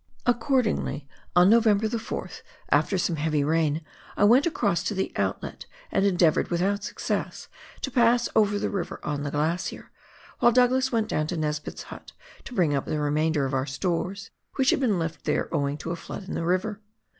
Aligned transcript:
Accordingly, 0.25 1.07
on 1.35 1.47
November 1.47 1.87
the 1.87 1.99
4th, 1.99 2.41
after 2.71 2.97
some 2.97 3.17
heavy 3.17 3.43
rain, 3.43 3.85
I 4.17 4.23
went 4.23 4.47
across 4.47 4.81
to 4.85 4.95
the 4.95 5.11
outlet 5.15 5.67
and 5.91 6.03
endeavoured, 6.07 6.47
without 6.47 6.83
success, 6.83 7.47
to 7.81 7.91
pass 7.91 8.27
over 8.35 8.57
the 8.57 8.71
river 8.71 8.99
on 9.03 9.21
the 9.21 9.29
glacier, 9.29 9.91
while 10.39 10.51
Douglas 10.51 10.91
went 10.91 11.07
down 11.07 11.27
to 11.27 11.37
Nesbitt's 11.37 11.83
hut 11.83 12.13
to 12.45 12.55
bring 12.55 12.73
up 12.73 12.85
the 12.85 12.99
remainder 12.99 13.45
of 13.45 13.53
our 13.53 13.67
stores, 13.67 14.31
which 14.55 14.71
had 14.71 14.79
been 14.79 14.97
left 14.97 15.25
there 15.25 15.53
owing 15.53 15.77
to 15.77 15.91
a 15.91 15.95
flood 15.95 16.27
in 16.27 16.33
the 16.33 16.45
river. 16.45 16.81